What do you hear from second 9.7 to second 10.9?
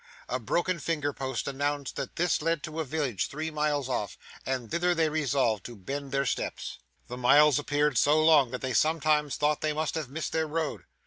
must have missed their road.